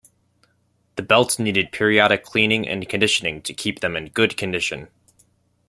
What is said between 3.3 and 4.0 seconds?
to keep them